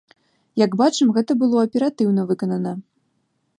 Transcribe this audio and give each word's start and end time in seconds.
Як 0.65 0.77
бачым, 0.81 1.11
гэта 1.17 1.31
было 1.43 1.57
аператыўна 1.67 2.21
выканана. 2.33 2.71